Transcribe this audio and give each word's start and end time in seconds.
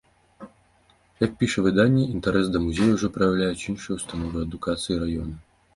Як 1.25 1.31
піша 1.43 1.59
выданне, 1.67 2.03
інтарэс 2.15 2.45
да 2.55 2.63
музею 2.67 2.91
ўжо 2.97 3.07
праяўляюць 3.19 3.65
іншыя 3.71 3.93
ўстановы 4.01 4.37
адукацыі 4.49 5.03
раёна. 5.07 5.35